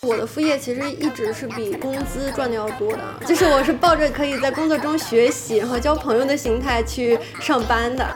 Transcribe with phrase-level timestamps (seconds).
[0.00, 8.06] 我的副业其实一直是比工资赚的要多的， 就是我是抱着可以在工作中学习和交朋友的心态去上班的。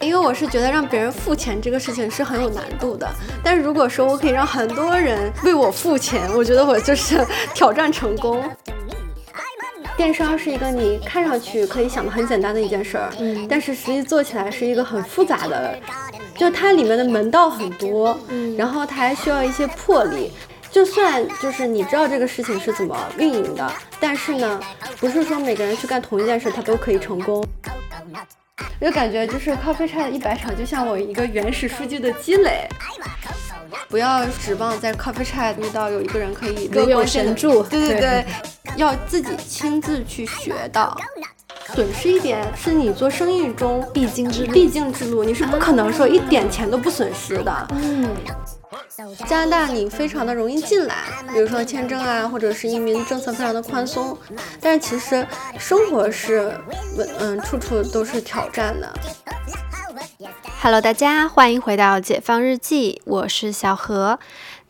[0.00, 3.06] 因为我是觉得让别人付钱这个事情是很有难度的，
[3.44, 7.22] 但是如果说我可以让很多人为我付钱，我觉得我就是
[7.54, 8.42] 挑战成功。
[9.96, 15.78] 电商是一个你看上去可以想的很简单的一件事儿，嗯，但是实际做起来是一个很复杂的，
[16.36, 20.32] 就它里面的门道很多，嗯，然后它还需要一些魄力。
[20.70, 24.60] 就算就是你知道这个事情是怎么运营的，但是呢，
[25.00, 27.44] 不是说每个人去干同一件事他都可以成功。
[28.78, 32.68] 我就感觉就是 Coffee Chat 一百场，就像我一个原始数据的积累。
[33.88, 37.64] 不要指望在 Coffee Chat 遇到有一个人可以如有神助。
[37.64, 38.24] 对对对，
[38.76, 40.96] 要自己亲自去学的。
[41.74, 47.68] 损失一点是你做生意中必经之路，必经之路，你是不可能说一点钱都不损失的。
[47.70, 48.08] 嗯。
[49.26, 54.16] 加拿大你非常的容易进来，比如说签证啊，或者是移民政策非常的宽松，
[54.60, 55.26] 但是其实
[55.58, 56.52] 生活是，
[57.18, 58.92] 嗯，处处都是挑战的。
[60.60, 64.18] Hello，大家欢迎回到解放日记，我是小何。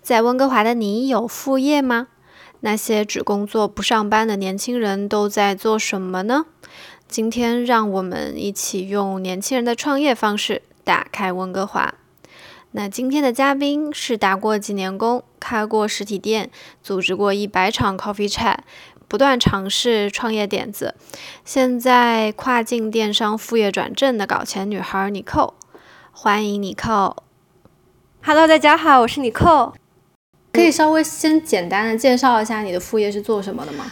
[0.01, 2.06] 在温哥华的你有副业吗？
[2.61, 6.44] 那些只工作不上班的年轻人都在做什么呢？
[7.08, 11.94] 今天让我们一起用年轻人的创业方式打开温哥华。
[12.72, 16.50] 那今天的嘉宾是打过几年工、开过实体店、
[16.83, 18.58] 组织过一百场 coffee chat、
[19.08, 20.94] 不断尝试创业点子，
[21.44, 25.55] 现在跨境电商副业转正的搞钱女孩妮蔻。
[26.12, 27.16] 欢迎妮蔻。
[28.22, 29.72] Hello，大家好，我是妮蔻。
[30.53, 33.84] 可以稍微先简单的介绍一下你的副业是做什么的吗？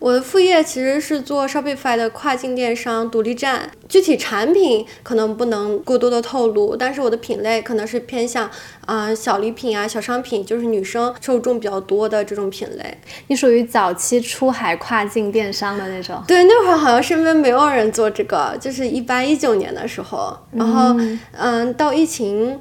[0.00, 8.50] 我的副业其实是做 Shopify 的跨境电商独立站，具体产品可能不能过多的透露，但是我的品类可能是偏向
[8.84, 12.98] 啊小礼品啊小商品，就是女生受众比较多的这种品类。
[13.28, 16.22] 你属于早期出海跨境电商的那种？
[16.26, 20.94] 对，那会儿好像身边没有人做这个，就是一八一九年的时候，然后
[21.32, 22.60] 嗯，到疫情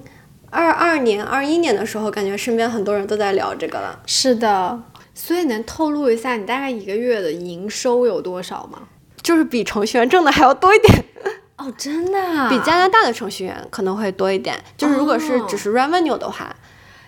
[0.53, 3.99] 二二年、二一年的时候，感觉身边很多人都在聊这个了。
[4.05, 4.79] 是的。
[5.15, 8.79] 所以能透露一下你大概一个月的营收有多少吗？
[9.21, 11.05] 就是比程序员挣的还要多一点
[11.57, 12.49] 哦，真的？
[12.49, 14.55] 比加拿大的程序员可能会多一点。
[14.75, 16.53] 就是如果是只是 revenue 的话，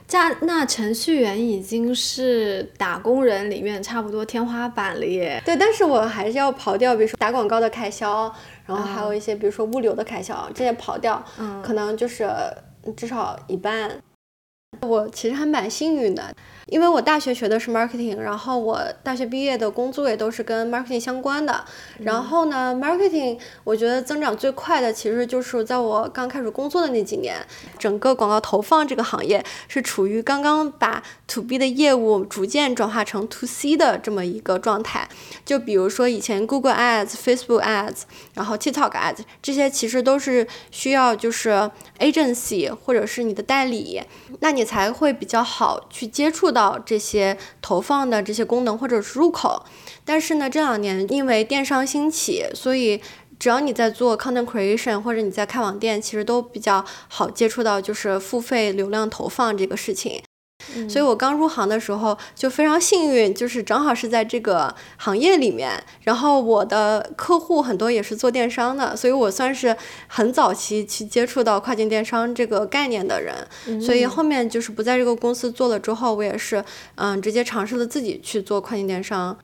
[0.07, 5.41] 加那程序员已经是打工人里面差不多天花板了耶。
[5.43, 8.31] 对，但是我还是要刨掉，比如说打广告的开销，
[8.67, 11.21] 然后还有一些比如说物流的开销，这些刨掉，
[11.63, 12.29] 可能就是
[12.93, 14.04] 至少一半。
[14.81, 16.33] 我其实还蛮幸运的。
[16.67, 21.63] 因为我大学学的是 marketing，然后我大学毕业的工作也都是跟 marketing 相关的。
[21.99, 27.37] 然后呢，marketing 我觉得增长最快的其实就是在我刚开始工作的那几年，
[27.77, 35.07] 整个广告投放这个行业是处于刚刚把 to B 的业务逐渐转化成 to C 的这么一个状态。
[35.45, 38.01] 就比如说以前 Google Ads、Facebook Ads，
[38.33, 41.69] 然后 TikTok Ads 这些其实都是需要就是
[41.99, 44.01] agency 或者是你的代理，
[44.39, 46.51] 那你才会比较好去接触。
[46.55, 49.65] 到这些投放的这些功能或者是入口，
[50.05, 53.01] 但是呢，这两年因为电商兴起，所以
[53.37, 60.21] 只要你在做 content creation 或者你在开网店，其实都比较好接触到就是付费流量投放这个事情。
[60.89, 69.75] 所以我刚入行的时候就非常幸运，就是正好是在这个行业里面，然后我的客户很多也是做电商的，所以我算是
[70.07, 73.81] 很早期去接触到跨境电商这个概念的人。
[73.81, 76.63] 所以后面就是不在这个公司做了之后，我也是
[76.95, 79.37] 嗯直接尝试了自己去做跨境电商。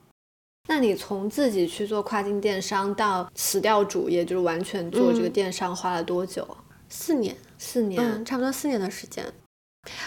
[0.68, 6.48] 那你从自己去做跨境电商到辞掉主业，就是完全做这个电商，花了多久？
[6.88, 9.26] 四年，四年，差不多四年的时间。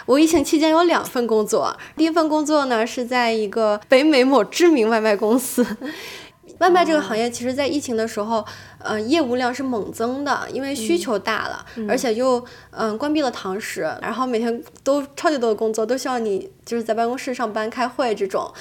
[0.06, 5.66] 我疫情期间有两份工作，第一份工作呢是在一个北美某知名外卖公司。
[6.58, 8.44] 外卖这个行业其实，在疫情的时候，
[8.78, 18.52] 呃，业务量是猛增的，因为需求大了，而且又嗯关闭了堂食，然后每天都超级多的工作，都需要你就是在办公室上班开会这种，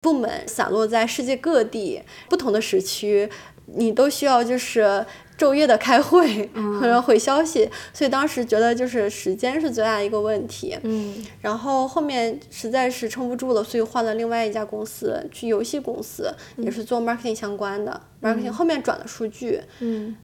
[0.00, 3.28] 部门散落在世界各地不同的时区，
[3.66, 5.04] 你都需要就是。
[5.36, 6.48] 昼夜的开会，
[6.80, 10.78] 然后回消息，所以当时觉得就是时间是最大的一个问题。
[10.82, 19.60] 嗯，然后后面实在是撑不住了，所以换了另外一家公司，去游戏公司，也是做 marketing 相关的 marketing，后面转了数据。
[19.80, 20.16] 嗯，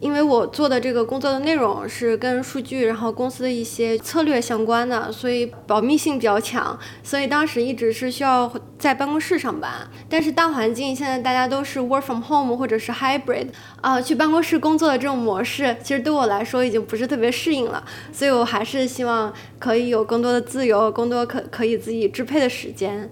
[0.00, 9.88] 因为我做的这个工作的内容是跟数据，然后公司的一些策略相关的，所以保密性比较强，所以当时一直是需要在办公室上班。
[10.08, 13.48] 但是大环境现在大家都是 work from home 或者是 hybrid
[13.80, 17.82] 啊，去办公室工作的这种模式，其实对我来说已经不是特别适应了，
[18.12, 23.10] 所以我还是希望可以有更多的自由，更多可可以自己支配的时间。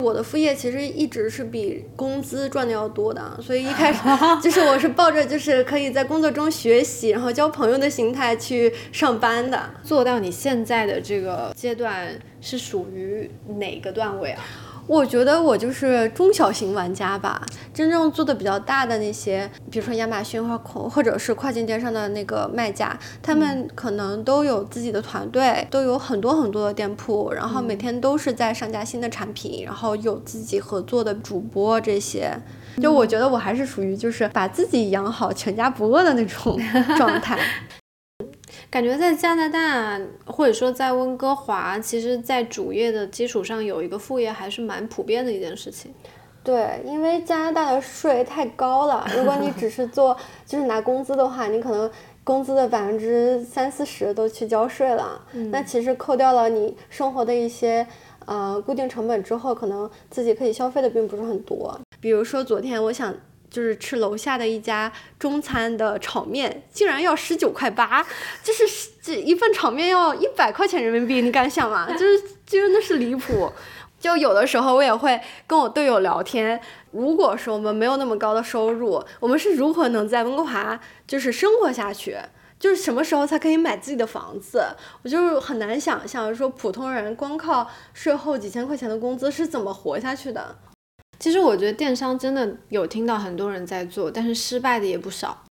[0.00, 4.00] 我的副业其实一直是比工资赚的要多的，所以一开始
[4.42, 9.70] 就是我是抱着就是可以在工作中学习，然后交朋友的心态去上班的。
[9.82, 14.42] 做到你现在的这个阶段是属于哪个段位啊？
[14.90, 17.40] 我觉得我就是中小型玩家吧，
[17.72, 20.58] 真正做的比较大的那些，比如说亚马逊或
[20.88, 32.36] 或者是跨境电商的那个卖家，他们可能都有自己的团队，都有很多很多的店铺，然后每天都是在上架新的产品，然后有自己合作的主播这些。
[32.82, 36.58] 就我觉得我还是属于就是把自己养好，全家不饿的那种
[36.98, 37.38] 状态。
[38.70, 45.92] 感觉在加拿大，或者说在温哥华，其实，在主业的基础上有一个副业，还是蛮普遍的一件事情。
[46.44, 51.90] 对，因为加拿大的税太高了，如果你只是做就是拿工资的话，你可能
[52.22, 55.20] 工资的百分之三四十都去交税了。
[55.50, 57.84] 那其实扣掉了你生活的一些
[58.24, 61.76] 呃固定成本之后，可能自己可以消费的并不是很多。
[62.00, 63.12] 比如说昨天我想。
[63.50, 68.06] 就是吃楼下的一家中餐的炒面，竟然要十九块八，
[68.42, 68.64] 就是
[69.02, 71.90] 这一份炒面要一百块钱人民币，你敢想吗？
[71.92, 73.52] 就是真的是离谱。
[73.98, 76.58] 就有的时候我也会跟我队友聊天，
[76.90, 82.16] 如果说我们没有那么高的收入，我们是如何能在温哥华就是生活下去？
[82.58, 84.64] 就是什么时候才可以买自己的房子？
[85.02, 90.56] 我就是很难想象说普通人光靠税后几千块钱的工资是怎么活下去的。
[91.20, 95.44] 其实我觉得电商真的有听到很多人在做，但是失败的也不少。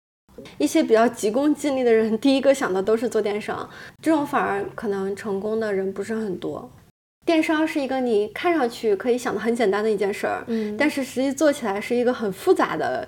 [0.58, 3.70] 一些比较急功近利的人， 第一个想的都是做电商，
[4.02, 6.70] 这种反而可能成功的人不是很多。
[7.24, 13.08] 电商是一个你看上去可以想的很简单的一件事儿，嗯，但是实际做起来是一个很复杂的，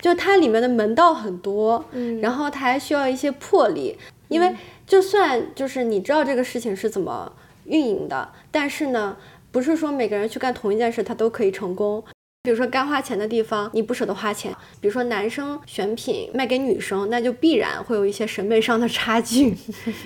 [0.00, 3.96] 就它里面的门道很多，嗯，然后它还需要一些魄力，
[4.28, 4.54] 因为
[4.86, 7.32] 就算就是你知道这个事情是怎么
[7.64, 9.16] 运营的，但是呢。
[9.54, 12.02] 不是说每个人去干同一件事，他都可以成功。
[12.42, 14.52] 比如说该花钱的地方，你不舍得花钱。
[14.80, 19.54] 比如说男生选品卖给女生，那就必然会有一些审美上的差距。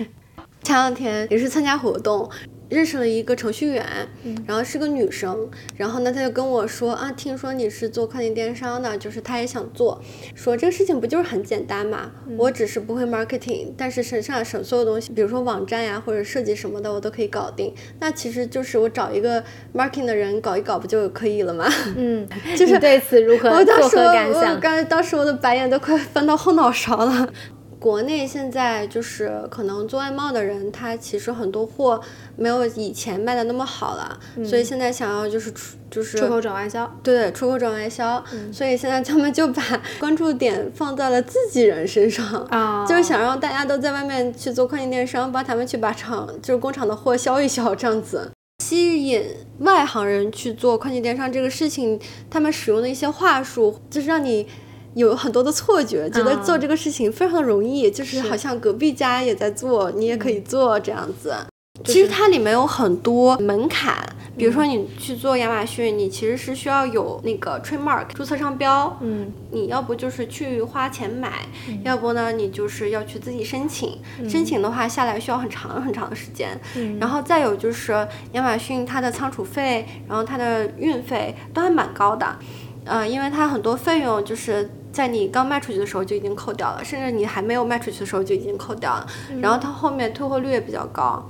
[0.61, 2.29] 前两天也是参加活动。
[2.69, 3.85] 认识了一个程序员，
[4.45, 10.01] 然后是个女生，然后呢，她就跟我说啊，听说你是做跨境电商的，就是她也想做，
[10.35, 17.73] 说这个事情不就是很简单嘛，我只是不会 marketing，但是省下省所有东西，比如说网站呀或者设计什么的，我都可以搞定。
[17.99, 19.43] 那其实就是我找一个
[19.73, 21.67] marketing 的人搞一搞不就可以了吗？
[21.97, 24.53] 嗯， 就是对此如何作何感想？
[24.53, 27.33] 我刚当时我的白眼都快翻到后脑勺了。
[27.79, 31.99] 国内现在就是可能做外贸的人，他其实很多货
[32.35, 38.21] 没有以前卖的那么好了，所以现在想要就是出就是出口转外销，对，出口转外销，
[38.51, 39.63] 所以现在他们就把
[39.97, 48.29] 关注点放在了自己人身上，啊，就是想让大家都在外面去做跨境电商，帮他们去把厂就是工厂的货销一销，这样子。
[48.61, 49.23] 吸引
[49.59, 51.97] 外行人去做跨境电商这个事情，
[52.29, 54.45] 他们使用的一些话术，就是让你。
[54.95, 61.33] 有很多的错觉，觉得做这个事情非常的容易，就是好像隔壁家也在做，你也可以做这样子。
[61.85, 63.95] 其实它里面有很多门槛，
[64.35, 71.47] 比如说你去做亚马逊，你其实是需要有那个 trademark 注册商标，嗯，你要不就是去花钱买，
[71.85, 73.97] 要不呢你就是要去自己申请，
[74.27, 76.59] 申请的话下来需要很长很长的时间，
[76.99, 77.93] 然后再有就是
[78.33, 82.27] 亚马逊它的仓储费，然后它的运费都还蛮高的，
[82.83, 84.69] 嗯，因为它很多费用就是。
[84.91, 89.07] 在你刚卖出去的时候就已经扣掉了，甚至你还没有卖出去的时候就已经扣掉了。
[89.41, 91.23] 然后它后面退货率也比较高，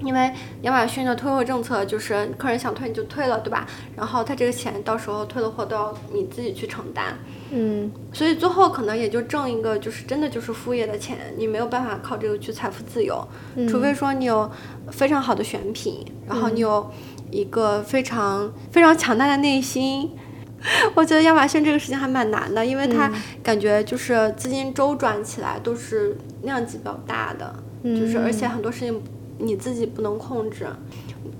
[0.00, 3.66] 因为亚马逊的退货政策就是客人想退你就退了，对吧？
[3.94, 7.16] 然后他这个钱到时候退了货都要你自己去承担。
[7.50, 13.26] 嗯，所以最后可能也就挣一个就是真的就是副业的钱，你没有办法靠这个去财富自由，
[13.68, 14.50] 除非说你有
[14.90, 16.90] 非常好的选品，然后你有
[17.30, 20.10] 一个非常非常强大的内心。
[20.94, 23.10] 我觉得亚马逊这个事情还蛮难的，因为它
[23.42, 29.00] 感觉就是资金周转起来都是量级比较大的，就是而且很多事情
[29.38, 30.66] 你自己不能控制，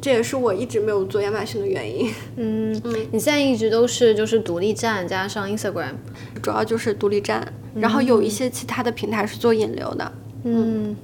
[0.01, 2.13] 这也是我一直没有做亚马逊的原因。
[2.37, 5.95] 嗯嗯，你现在一直都是就是独立站加上 Instagram，
[6.43, 10.13] 主要就是独立站，然后有一些其他的平台是做引流的。
[10.45, 10.95] 嗯。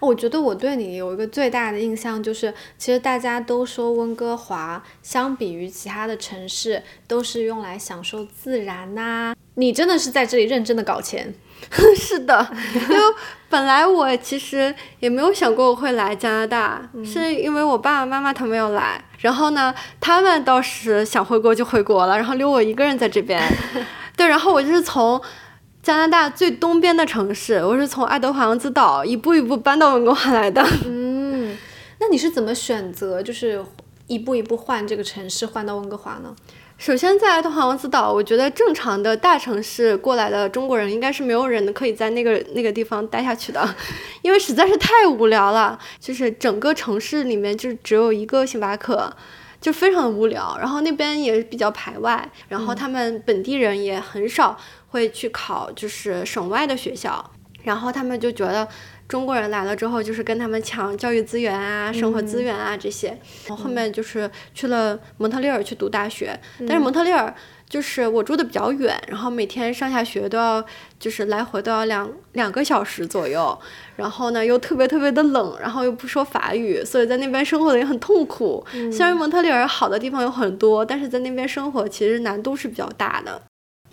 [0.00, 11.34] 我觉得我对你有一个最大的印象就是，其实大家都说温哥华相比于其他的城市都是用来享受自然呐、你真的是在这里认真的搞钱。
[11.96, 13.04] 是的，因为
[13.48, 23.40] 本来我其实也没有想过我会来加拿大，是因为我爸爸妈妈他们要来，然后呢，他们倒是想回国就回国了，然后留我一个人在这边。
[24.16, 25.22] 对，然后我就是从
[25.82, 30.64] 加拿大最东边的城市，我是从爱德华王子岛一步一步搬到温哥华来的。
[30.86, 31.58] 嗯，
[31.98, 33.64] 那你是怎么选择，就是
[34.06, 36.36] 一步一步换这个城市，换到温哥华呢？
[36.78, 43.74] 首先，在爱德华王子岛，我觉得正常的大城市过来的中国人，应该是没有人可以在那个那个地方待下去的，
[44.22, 45.76] 因为实在是太无聊了。
[45.98, 49.12] 就是整个城市里面就只有一个星巴克，
[49.60, 50.56] 就非常的无聊。
[50.60, 54.56] 然后那边也比较排外，然后他们本地人也很少
[54.92, 57.32] 会去考就是省外的学校，
[57.64, 58.68] 然后他们就觉得。
[59.08, 63.14] 中国人来了之后，就是跟他们抢教育资源啊、生活资源啊这些。
[63.50, 67.34] 我后面就是去了蒙特利尔去读大学，但是蒙特利尔
[67.68, 70.64] 就是我住的比较远，然后每天上下学都要
[70.98, 73.58] 就是来回都要两两个小时左右，
[73.96, 78.64] 然后呢又特别特别的冷，然后又不说法语，所以在那边生活的也很痛苦。
[78.90, 83.42] 虽然蒙特利尔好的地方有很多，但是在那边生活其实难度是比较大的，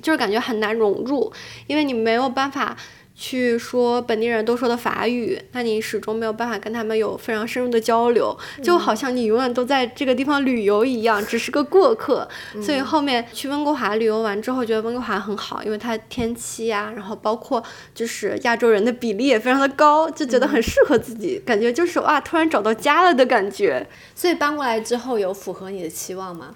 [0.02, 1.32] 就是感觉很难融入，
[1.68, 2.76] 因为你没有办法。
[3.22, 12.26] 去说本地人都说的法语，那你始终没有办法跟他们有非常深入的交流，就好像你永远都在这个地方旅游一样，只是个过客。
[12.64, 17.62] 所以后面去温哥华旅游完之后，觉得温哥华很好，因为它天气呀，然后包括
[17.94, 23.86] 就是亚洲人的比例也非常的高，就觉得很适合自己，感觉就是哇，突然找到家了的感觉。
[24.16, 26.56] 所以搬过来之后有符合你的期望吗？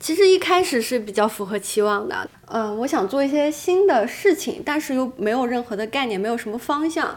[0.00, 7.16] 其实一开始是比较符合期望的，嗯，我想做一些新的事情，但是又没有任何的概念，没有什么方向，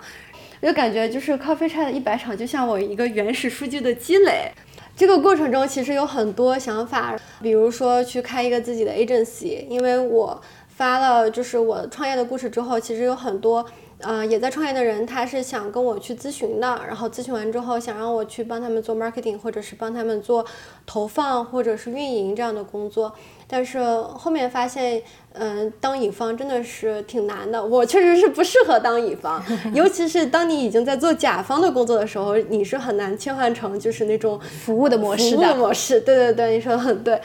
[0.61, 4.51] 就感觉就是 Coffee Chat 一百场就像我一个原始数据的积累。
[4.95, 13.65] 这个过程中其实有很多想法，比如说去开一个自己的 agency，因为我发了就是我创业的故事之后，其实有很多。
[14.03, 20.45] 嗯，也在创业的人，他是想跟我去咨询的，然后咨询完之后，想让我去帮他们做 marketing，或者是帮他们做
[20.85, 23.13] 投放，或者是运营这样的工作。
[23.47, 25.01] 但是后面发现，
[25.33, 27.61] 嗯，当乙方真的是挺难的。
[27.63, 29.43] 我确实是不适合当乙方，
[29.75, 35.37] 尤其是当你已经在做甲方的工作的时候，你是很难切换成就是那种服务的模式的。
[35.37, 37.19] 服务的模式，对对对，你说的很对。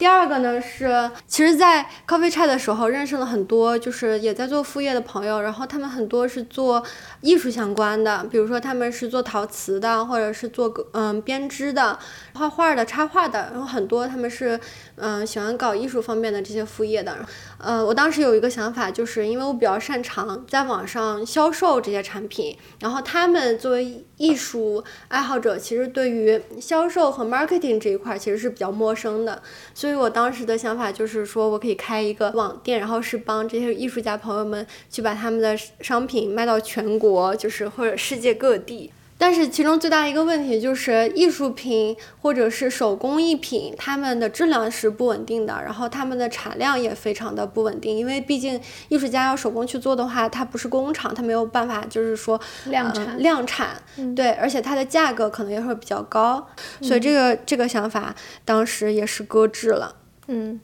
[0.00, 6.82] 第二个呢是，其实，在 Coffee Chat 的时候认识了很多，就是也在做副业的朋友，然后他们很多是做
[7.20, 11.98] 艺术相关的，比如说他们是做陶瓷的，或者是做嗯编织的、
[12.32, 14.58] 画画的、插画的，然后很多他们是
[15.00, 17.16] 嗯喜欢搞艺术方面的这些副业的。
[17.58, 29.42] 呃，我当时有一个想法，就是因为我比较擅长在网上销售这些产品，然后他们作为艺术爱好者，其实对于销售和 marketing 这一块其实是比较陌生的，
[29.74, 38.92] 所以我当时的想法就是说我可以开一个网店，然后是帮这些艺术家朋友们去把他们的商品卖到全国，就是或者世界各地。
[39.20, 48.58] 但是其中最大一个问题就是艺术品或者是手工艺品，它们的质量是不稳定的，然后它们的产量也非常的不稳定，因为毕竟
[48.88, 53.82] 艺术家要手工去做的话，它不是工厂，它没有办法就是说量产量产，
[54.16, 56.48] 对，而且它的价格可能也会比较高，
[56.80, 58.14] 所以这个这个想法
[58.46, 59.96] 当时也是搁置了，
[60.30, 60.60] 嗯。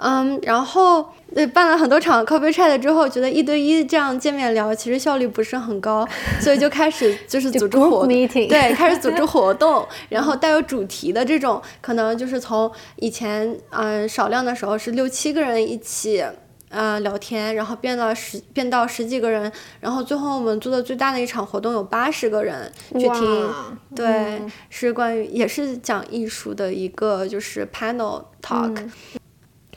[0.00, 6.06] 嗯，然后呃办了很多场 coffee chat 之后，觉得一对一这样见面聊，其实效率不是很高，
[6.40, 8.08] 所以就开始就是组织活动，
[8.48, 16.24] 对，开始组织活动， 然后带有主题的这种，可能就是从以前嗯少量的时候是六七个人一起
[16.68, 23.50] 呃聊天，然后变到十变到十几个人，然后最后我们做的最大的一场活动有八十个人去听，
[23.94, 28.90] 对，是关于也是讲艺术的一个就是 panel talk。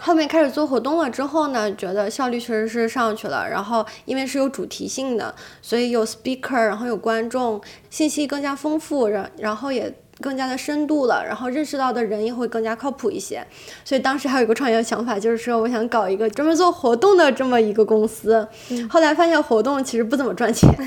[0.04, 3.48] 后面开始做活动了之后呢，觉得效率确实是上去了。
[3.48, 11.26] 然后因为是有主题性的，所以有 speaker，然后有观众，信息更加丰富，然然后也更加的深度了。
[11.26, 13.46] 然后认识到的人也会更加靠谱一些。
[13.84, 18.48] 所以当时还有一个创业的想法，就是说我想搞一个专门做活动的这么一个公司。
[18.90, 20.70] 后来发现活动其实不怎么赚钱。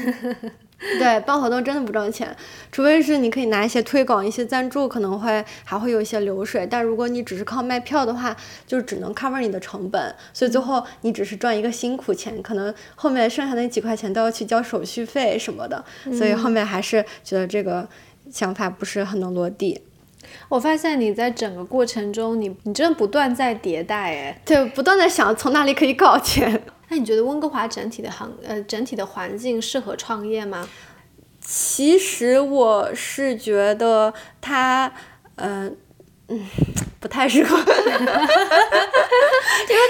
[0.98, 2.36] 对，办活动真的不赚钱，
[2.70, 6.66] 除非是你可以拿一些推广、一些赞助，可能会还会有一些流水。
[6.70, 8.36] 但如果你只是靠卖票的话，
[8.66, 15.82] 就只能 cover 你的成本，所以最后你只是赚一个辛苦钱，可能后面剩下那几块钱都要去交手续费什么的。
[16.12, 17.88] 所以后面还是觉得这个
[18.30, 19.80] 想法不是很能落地。
[20.48, 26.62] 我发现你在整个过程中，你你真的不断在迭代，哎，对，不断在想从哪里可以搞钱。
[26.88, 30.68] 那你觉得温哥华整体的行呃整体的环境适合创业吗？
[31.40, 34.92] 其实我是觉得它，
[35.36, 35.76] 嗯，
[36.28, 36.40] 嗯，
[37.04, 37.68] 不太适合， 因为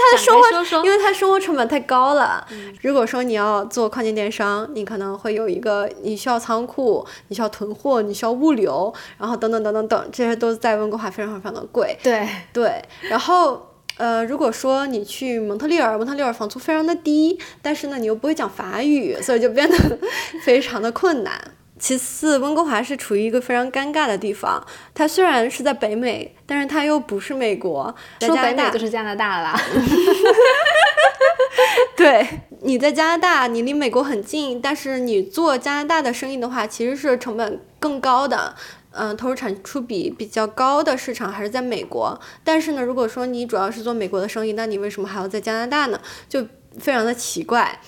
[0.02, 2.44] 他的生活，因为他生活成本太高了。
[2.82, 11.96] 如果说你要做跨境电商，你可能会有一个，你需要仓库，你需要囤货，你需要物流，然后等等等等等，这些都在温哥华非常非常的贵。
[12.02, 13.64] 对对，然后
[13.96, 19.76] 呃，如果说你去蒙特利尔，蒙特利尔房租非常的低，但是呢，你又不会讲法语，所以就变得
[20.44, 21.40] 非常的困难。
[21.78, 24.64] 其次，温哥华是处于一个非常尴尬的地方。
[24.94, 27.94] 它虽然是在北美，但是它又不是美国。
[28.20, 29.60] 说北美就是加拿大啦。
[31.96, 32.26] 对，
[32.62, 38.54] 你在加拿大，你离美国很近，但是你做加拿大的生意的话，其实是成本更高的。
[38.96, 42.18] 嗯，投入产出比比较高的市场还是在美国。
[42.44, 46.00] 但是呢，如果说你主要是做美国的生意，那你为什么还要在加拿大呢？
[46.28, 46.46] 就
[46.78, 47.80] 非常的奇怪。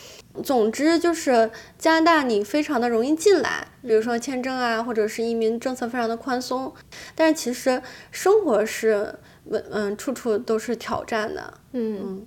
[0.43, 6.73] 总之就是加拿大，你非常的容易进来，比如说签证啊，或者是移民政策非常的宽松。
[7.15, 9.19] 但是其实生活是，
[9.71, 11.55] 嗯，处处都是挑战的。
[11.73, 12.27] 嗯，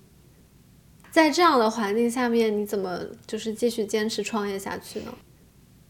[1.11, 5.13] 在这样的环境下面，你怎么就是继续坚持创业下去呢？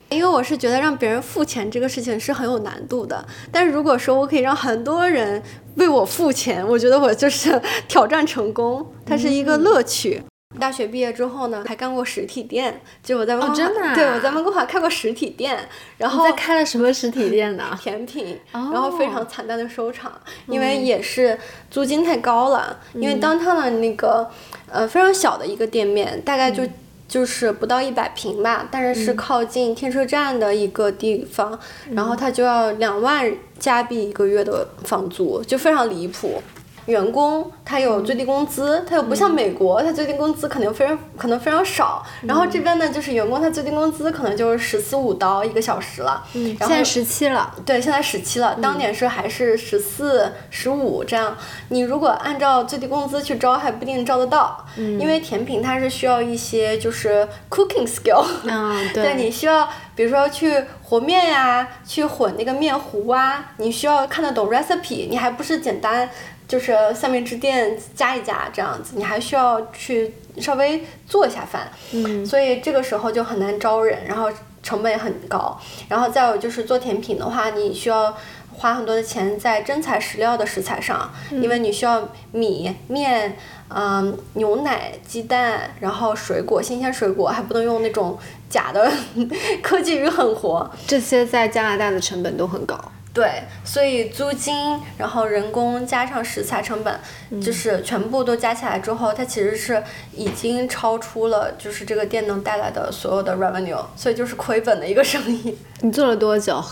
[0.10, 3.24] 因为我是觉得让别人付钱这个事情是很有难度的。
[3.52, 5.40] 但是如果说我可以让很多人
[5.76, 10.24] 为我付钱，我觉得我就是 挑战成功，它是一个乐趣。
[10.58, 15.58] 大学毕业之后呢，还干过实体店，就我在温哥华，对我在温哥华开过实体店，
[15.98, 17.66] 然后在开了什么实体店呢？
[17.80, 20.12] 甜品，然后非常惨淡的收场，
[20.48, 21.38] 因为也是
[21.70, 24.28] 租金太高了，因为当趟的那个
[24.72, 26.64] 呃非常小的一个店面，大概就
[27.08, 31.58] 就是不到一百平吧，但是是靠近天车站的一个地方，
[31.92, 36.42] 然后它就要两万加币一个月的房租，就非常离谱。
[36.90, 42.04] 员工他有最低工资，他又不像美国，他最低工资可能非常可能非常少。
[42.24, 46.24] 然后这边呢，就是员工他最低工资可能就是十四五刀一个小时了。
[46.34, 47.54] 嗯，现在十七了。
[47.66, 48.58] 对，现在十七了。
[48.62, 51.38] 当年是还是十四、十五这样。
[51.70, 54.66] 你如果按照最低工资去招，还不一定招得到。
[54.76, 55.00] 嗯。
[55.00, 58.26] 因为甜品它是需要一些就是 cooking skill。
[58.44, 59.04] 嗯，对。
[59.04, 66.10] 对你需要，比如说去和面呀，去混那个面糊啊，你需要看得懂 recipe，你还不是简单。
[66.50, 74.30] 就是三明治店加一加这样子，你还需要去稍微做一下饭，嗯，所以这个时候就很难招人，然后
[74.64, 78.18] 成本也很高，然后再有就是做甜品的话，你需要
[78.52, 83.38] 花很多的钱在真材实料的食材上，因为你需要米面，
[83.70, 88.18] 嗯，牛奶、鸡蛋，然后水果，新鲜水果还不能用那种
[88.50, 88.92] 假的
[89.62, 92.76] 科技与狠活，这些在加拿大的成本都很高。
[93.12, 97.00] 对，所以租金，然后人工加上食材成本，
[97.42, 105.58] 就是全部都加起来之后，它其实是已经超出了就是这个店能带来的所有的 revenue，所以就是亏本的一个生意。
[105.82, 106.64] 你做了多久？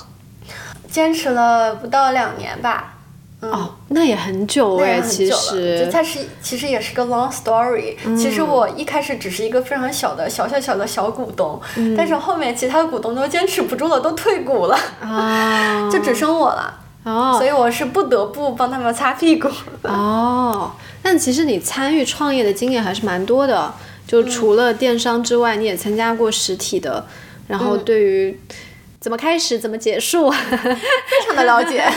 [0.90, 2.97] 坚持了不到两年吧。
[3.40, 7.96] 哦，那也很久哎，其实，就它是其实也是个 long story。
[8.18, 11.62] 其实我一开始只是一个非常小的小小小的小股东，
[11.96, 14.76] 但是后面其他的股东都坚持不住了，都退股了，
[15.92, 16.80] 就只剩我了。
[17.04, 19.48] 哦，所以我是不得不帮他们擦屁股。
[19.84, 20.72] 哦，
[21.04, 23.72] 但其实你参与创业的经验还是蛮多的，
[24.08, 27.06] 就除了电商之外，你也参加过实体的，
[27.48, 28.40] 然后对于
[29.00, 31.86] 怎么开始怎么结束， 非常的了解。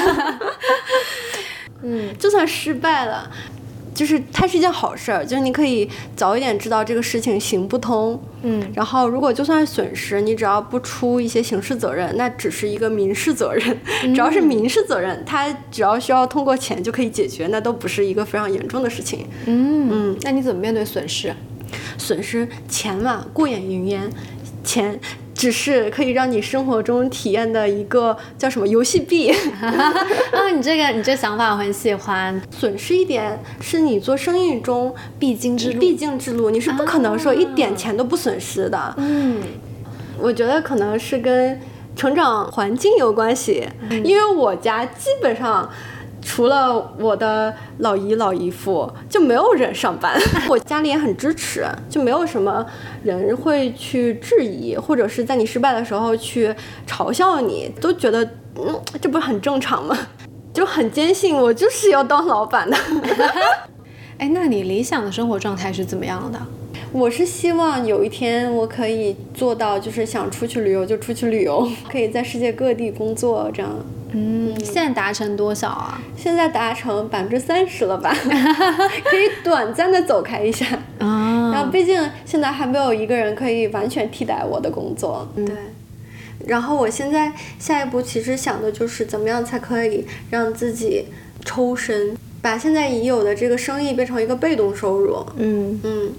[1.83, 3.31] 嗯，就算失败了，
[3.95, 8.21] 就是它是一件好事儿，就是你可以早一点知道这个事情行不通。
[8.43, 13.79] 嗯，然后如果就算损失，你只要不出一些刑事责任，那只是一个民事责任。
[14.03, 19.27] 只要是民事责任，它只要需要通过钱就可以解决，那都不是一个非常严重的事情。
[19.47, 21.35] 嗯嗯，那你怎么面对损失？
[21.99, 24.11] 损失钱嘛，过眼云烟，
[24.64, 24.99] 钱。
[25.40, 29.31] 只是可以让你生活中体验的一个叫什么游戏币
[29.62, 29.94] 啊？
[30.55, 32.38] 你这个你这想法我很喜欢。
[32.50, 38.94] 损失一点是你做生意中必经之路，必经之路，你是不可能说一点钱都不损失的。
[38.98, 39.40] 嗯，
[40.18, 41.59] 我觉得可能是跟
[41.96, 43.66] 成长环境有关系，
[44.05, 45.70] 因为我家基本上。
[46.33, 50.16] 除了我的老姨老姨父，就没有人上班。
[50.49, 52.64] 我家里也很支持，就没有什么
[53.03, 56.55] 人会去质疑，或者是在你失败的时候去
[56.87, 58.23] 嘲笑你，都觉得
[58.55, 59.99] 嗯，这不是很正常吗？
[60.55, 62.77] 就很坚信我就是要当老板的。
[64.19, 66.38] 哎，那你理想的生活状态是怎么样的？
[66.92, 73.70] 我是希望有一天我可以做到，就是想出去旅游就出去旅游， 可以在世界各地工作这样。
[74.12, 76.03] 嗯，现在达成多少啊？
[76.16, 78.12] 现在达成百分之三十了吧？
[79.05, 80.66] 可以短暂的走开一下。
[80.98, 81.53] 啊。
[81.53, 85.29] 然后毕竟现在还没有一个人可以完全替代我的工作。
[85.37, 85.46] 对。
[86.46, 91.05] 然后我现在下一步其实想的就是怎么样才可以让自己
[91.44, 95.24] 抽身，把现在已有的这个生意变成一个被动收入。
[95.37, 96.12] 嗯嗯，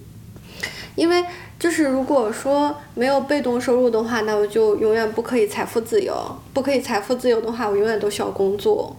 [0.95, 1.23] 因为
[1.59, 6.13] 就是如果说没有被动收入的话，那我就永远不可以财富自由。
[6.53, 8.95] 不可以财富自由的话，我永远都需要工作。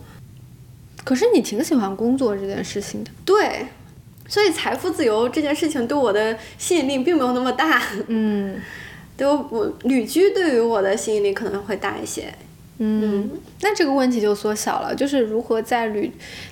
[1.05, 3.11] 可是你挺喜欢工作这件事情的。
[3.25, 3.67] 对，
[4.29, 7.83] 所以财富自由这件事情对我的吸引力并没有那么大。
[8.07, 8.61] 嗯
[9.17, 12.33] 对我我旅居对于我的吸引力可能会大一些。
[12.85, 16.11] 嗯，那这个问题就缩小了，就是如何在旅，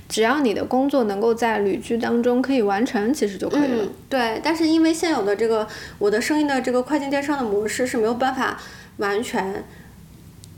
[0.08, 3.84] 只要你的工作能够在旅居当中可以完成，其实就可以了。
[3.84, 4.40] 嗯，对。
[4.40, 5.66] 但是因为现有的这个
[5.98, 8.56] 我的生意的这个跨境电商的模式是没有办法
[8.98, 9.64] 完全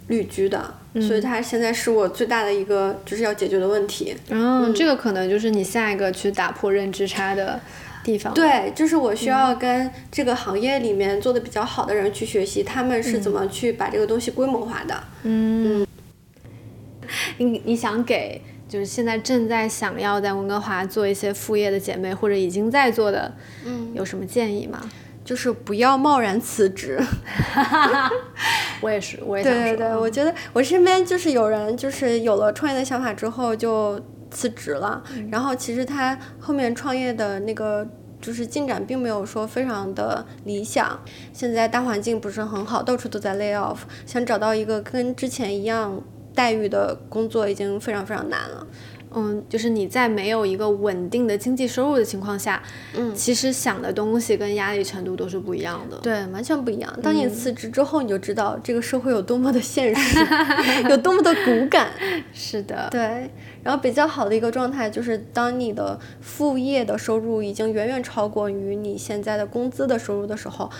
[0.08, 4.14] 旅居的，所以它现在是我最大的一个就是要解决的问题。
[4.28, 7.58] 嗯，这个可能就是你下一个去打破认知差的
[8.02, 8.32] 地方。
[8.34, 15.04] 对，就是我需要跟这个行业里面做的比较好的人去学习，他们是怎么去把这个东西规模化的。
[15.22, 15.86] 嗯，
[17.38, 23.34] 你你想给就是现在正在想要在温哥华做一些副业的姐妹，或者已经在做的，
[23.64, 24.80] 嗯，有什么建议吗？
[25.24, 27.00] 就是不要贸然辞职。
[28.82, 29.62] 我也是，我也想说。
[29.62, 34.00] 对对对，我觉得我身边就是有人就是有了创业的想法之后就
[34.32, 37.86] 辞职了，然后其实他后面创业的那个
[38.20, 40.98] 就是进展并没有说非常的理想。
[41.32, 46.02] 现在大环境不是很好，到处都在 lay off，想找到一个跟之前一样
[46.34, 48.66] 待遇的工作已经非常非常难了。
[49.14, 52.62] 嗯，就是你在没有一个稳定的经济收入的情况下，
[52.96, 55.98] 嗯，其实想的东西跟压力程度都是不一样的。
[55.98, 56.90] 对，完全不一样。
[57.02, 60.18] 当你辞职之后，你就知道这个社会有多么的现实，
[60.88, 61.90] 有多么的骨感。
[62.32, 63.30] 是的，对。
[63.62, 70.70] 然后比较好的一个状态就是，当你的副业的收入已经远远超过于你现在的工资的收入的时候，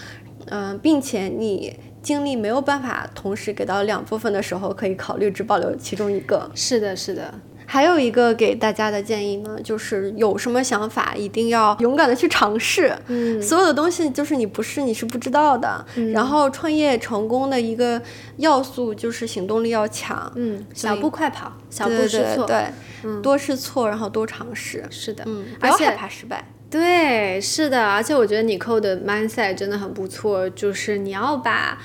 [0.47, 6.51] 嗯、并且你精力没有办法同时给到两部分的时候，可以考虑只保留其中一个。
[6.55, 7.33] 是的，是的。
[7.73, 12.95] 还有一个给大家的建议呢，就是有什么想法一定要勇敢的去尝试。
[13.07, 15.83] 嗯所有的东西就是你不试你是不知道的。
[16.13, 17.99] 然后创业成功的一个
[18.37, 20.31] 要素就是行动力要强。
[20.35, 22.45] 嗯，小步快跑，小步对试错。
[22.45, 22.67] 对
[23.01, 24.85] 对，多试错，然后多尝试。
[24.91, 26.45] 是的，嗯，不要而且害怕失败。
[26.69, 31.79] 对，是的，而且我觉得你扣的 mindset 真的很不错，就是你要把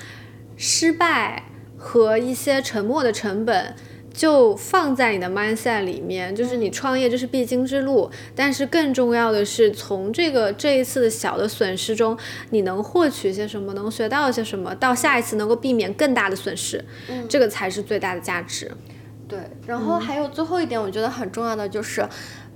[0.58, 1.44] 失败
[1.78, 3.74] 和一些沉没的成本。
[4.18, 12.18] 就放在你的 mindset 里面，就是你创业这是必经之路，但是更重要的是从这个这一次的小的损失中，
[12.50, 16.84] 你能获取些什么，能学到些什么，到下一次能够避免更大的损失，
[17.28, 18.68] 这个才是最大的价值。
[19.28, 22.04] 对，然后还有最后一点，我觉得很重要的就是，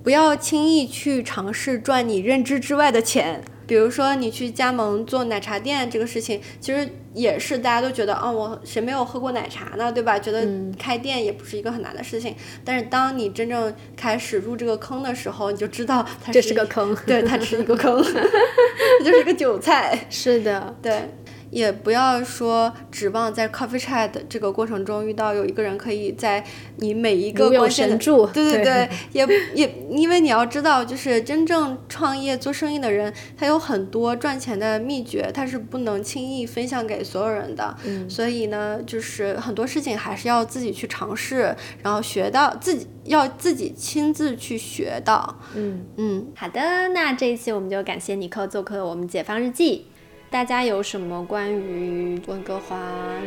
[0.03, 3.40] 不要轻易去尝试赚你认知之外的钱。
[3.72, 10.18] 比如说你去加盟做奶茶店这个事情，其实也是大家都觉得，哦，我谁没有喝过奶茶呢，对吧？
[10.18, 10.46] 觉得
[10.78, 12.37] 开店也不是一个很难的事情。
[12.66, 19.98] 但是当你真正开始入这个坑的时候，你就知道它这是个坑，对，它只是一个坑， 它就是一个韭菜。
[20.11, 21.08] 是的，对。
[21.53, 26.43] 也不要说指望在 coffee chat 这个过程中遇到有一个人可以在
[26.79, 27.97] 你每一个关键的
[28.33, 37.77] 对对对对，也也因为你要知道，就是真正创业做生意的人，他有很多赚钱的秘诀，他是不能轻易分享给所有人的。
[37.85, 45.38] 嗯所以呢，就是很多事情还是要自己去尝试，然后学到自己要自己亲自去学到。
[45.55, 45.85] 嗯。
[45.99, 49.87] 嗯，好的，那这一期我们就感谢尼克做客我们解放日记。
[50.33, 52.75] 大家有什么关于温哥华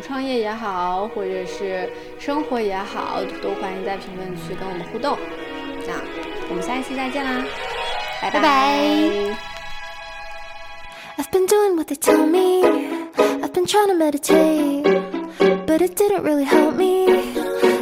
[0.02, 1.88] 创业也好，或者是
[2.18, 5.16] 生活也好，都欢迎在评论区跟我们互动。
[5.82, 6.02] 这样，
[6.50, 7.46] 我们下一期再见啦，
[8.24, 8.80] 拜拜拜
[11.18, 12.66] I've been doing what they tell me.
[13.16, 14.84] I've been trying to meditate,
[15.68, 17.06] but it didn't really help me.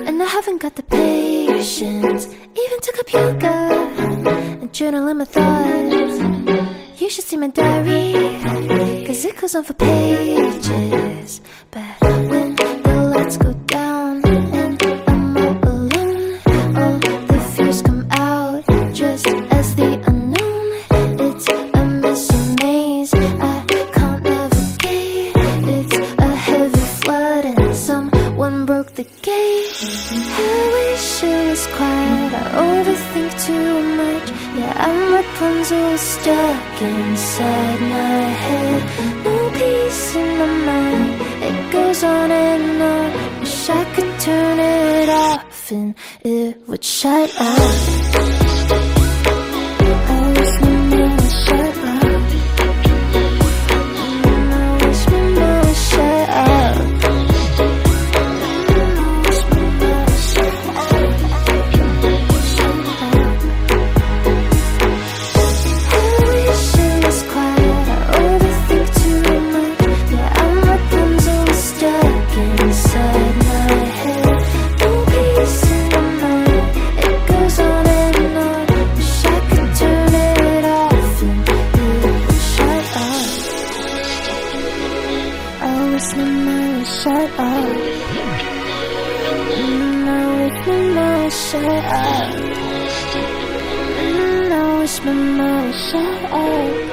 [0.05, 3.71] And I haven't got the patience, even took up yoga
[4.59, 6.19] and journaling my thoughts.
[6.99, 8.13] You should see my diary,
[9.13, 11.41] cause it goes on for pages.
[11.69, 13.82] But when the lights go down
[34.01, 34.27] much.
[34.57, 38.81] Yeah, I'm Rapunzel stuck inside my head.
[39.25, 41.09] No peace in my mind.
[41.47, 43.39] It goes on and on.
[43.39, 48.42] Wish I could turn it off and it would shut up.
[91.53, 92.33] Shut up.
[94.01, 96.92] Mm, I wish my shut up.